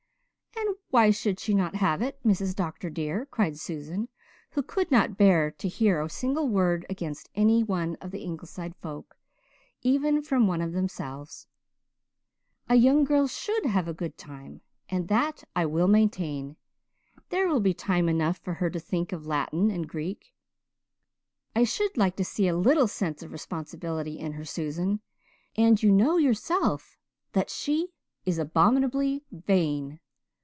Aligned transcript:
"And 0.53 0.75
why 0.89 1.11
should 1.11 1.39
she 1.39 1.53
not 1.53 1.75
have 1.75 2.01
it, 2.01 2.19
Mrs. 2.25 2.53
Dr. 2.53 2.89
dear?" 2.89 3.25
cried 3.25 3.57
Susan, 3.57 4.09
who 4.51 4.61
could 4.61 4.91
not 4.91 5.17
bear 5.17 5.49
to 5.51 5.67
hear 5.69 6.01
a 6.01 6.09
single 6.09 6.49
word 6.49 6.85
against 6.89 7.29
anyone 7.33 7.95
of 8.01 8.11
the 8.11 8.23
Ingleside 8.23 8.75
folk, 8.75 9.15
even 9.83 10.21
from 10.21 10.45
one 10.47 10.61
of 10.61 10.73
themselves. 10.73 11.47
"A 12.67 12.75
young 12.75 13.05
girl 13.05 13.25
should 13.25 13.65
have 13.65 13.87
a 13.87 13.93
good 13.93 14.17
time, 14.17 14.59
and 14.89 15.07
that 15.07 15.45
I 15.55 15.65
will 15.65 15.87
maintain. 15.87 16.57
There 17.29 17.47
will 17.47 17.61
be 17.61 17.73
time 17.73 18.09
enough 18.09 18.37
for 18.39 18.55
her 18.55 18.69
to 18.69 18.79
think 18.79 19.13
of 19.13 19.25
Latin 19.25 19.71
and 19.71 19.87
Greek." 19.87 20.33
"I 21.55 21.63
should 21.63 21.95
like 21.97 22.17
to 22.17 22.25
see 22.25 22.49
a 22.49 22.57
little 22.57 22.89
sense 22.89 23.23
of 23.23 23.31
responsibility 23.31 24.19
in 24.19 24.33
her, 24.33 24.43
Susan. 24.45 24.99
And 25.55 25.81
you 25.81 25.89
know 25.93 26.17
yourself 26.17 26.97
that 27.31 27.49
she 27.49 27.93
is 28.25 28.37
abominably 28.37 29.23
vain." 29.31 30.01